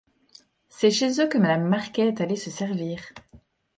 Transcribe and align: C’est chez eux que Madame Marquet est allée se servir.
C’est 0.67 0.89
chez 0.89 1.21
eux 1.21 1.27
que 1.27 1.37
Madame 1.37 1.67
Marquet 1.69 2.07
est 2.07 2.21
allée 2.21 2.35
se 2.35 2.49
servir. 2.49 3.03